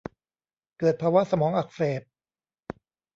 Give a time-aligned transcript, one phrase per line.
[0.79, 2.01] เกิดภาวะสมองอักเสบ